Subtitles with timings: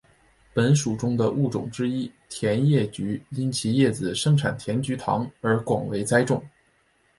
[0.51, 6.43] 本属中的物种之一甜叶菊因其叶子生产甜菊糖而广为栽种。